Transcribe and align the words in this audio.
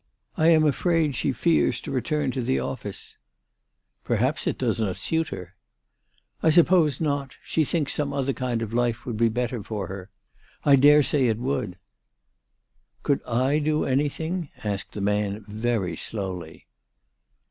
I 0.35 0.47
am 0.47 0.65
afraid 0.65 1.13
she 1.15 1.31
fears 1.31 1.79
to 1.81 1.91
return 1.91 2.31
to 2.31 2.41
the 2.41 2.57
office/'" 2.57 3.17
Perhaps 4.03 4.47
it 4.47 4.57
does 4.57 4.79
not 4.81 4.97
suit 4.97 5.27
her."" 5.27 5.53
I 6.41 6.49
suppose 6.49 6.99
not. 6.99 7.35
She 7.43 7.63
thinks 7.63 7.93
some 7.93 8.11
other 8.11 8.33
kind 8.33 8.63
of 8.63 8.73
life 8.73 9.05
would 9.05 9.15
be 9.15 9.29
better 9.29 9.61
for 9.61 9.85
her. 9.89 10.09
I 10.65 10.75
dare 10.75 11.03
say 11.03 11.27
it 11.27 11.37
would."" 11.37 11.77
Could 13.03 13.21
I 13.27 13.59
do 13.59 13.83
anything?" 13.85 14.49
asked 14.63 14.93
the 14.93 15.01
man 15.01 15.45
very 15.47 15.95
slowly. 15.95 16.65